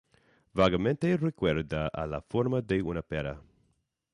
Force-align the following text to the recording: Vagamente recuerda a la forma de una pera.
Vagamente 0.51 1.15
recuerda 1.15 1.85
a 1.87 2.07
la 2.07 2.23
forma 2.23 2.63
de 2.63 2.81
una 2.81 3.03
pera. 3.03 3.39